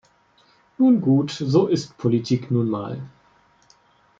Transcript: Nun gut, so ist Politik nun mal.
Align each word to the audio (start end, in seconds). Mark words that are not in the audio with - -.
Nun 0.79 0.99
gut, 0.99 1.29
so 1.29 1.67
ist 1.67 1.95
Politik 1.99 2.49
nun 2.49 2.69
mal. 2.71 3.03